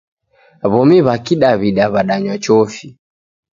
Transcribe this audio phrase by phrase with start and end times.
[0.71, 2.87] W'omi wa kidawida wadanywa chofi